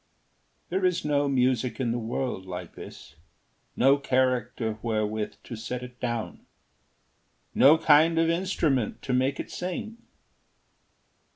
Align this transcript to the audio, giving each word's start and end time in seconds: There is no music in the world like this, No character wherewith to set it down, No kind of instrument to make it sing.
There 0.69 0.83
is 0.83 1.05
no 1.05 1.29
music 1.29 1.79
in 1.79 1.91
the 1.91 1.99
world 1.99 2.47
like 2.47 2.73
this, 2.73 3.13
No 3.75 3.99
character 3.99 4.79
wherewith 4.81 5.35
to 5.43 5.55
set 5.55 5.83
it 5.83 5.99
down, 5.99 6.43
No 7.53 7.77
kind 7.77 8.17
of 8.17 8.27
instrument 8.27 9.03
to 9.03 9.13
make 9.13 9.39
it 9.39 9.51
sing. 9.51 9.97